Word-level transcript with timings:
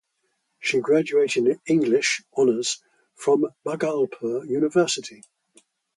She 0.59 0.79
graduated 0.79 1.45
in 1.45 1.61
English 1.67 2.23
(Honours) 2.35 2.81
from 3.13 3.45
Bhagalpur 3.63 4.49
University. 4.49 5.21